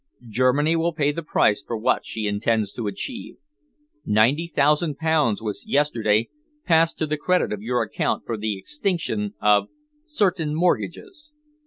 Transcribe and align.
Germany 0.29 0.75
will 0.75 0.93
pay 0.93 1.11
the 1.11 1.21
price 1.21 1.61
for 1.61 1.77
what 1.77 2.07
she 2.07 2.25
intends 2.25 2.73
to 2.73 2.87
achieve. 2.87 3.35
Ninety 4.03 4.47
thousand 4.47 4.97
pounds 4.97 5.43
was 5.43 5.63
yesterday 5.67 6.29
passed 6.65 6.97
to 6.97 7.05
the 7.05 7.17
credit 7.17 7.53
of 7.53 7.61
your 7.61 7.83
account 7.83 8.25
for 8.25 8.35
the 8.35 8.57
extinction 8.57 9.35
of 9.39 9.69
certain 10.07 10.55
mortgages. 10.55 11.29